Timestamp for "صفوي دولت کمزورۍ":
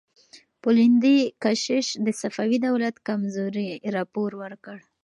2.21-3.69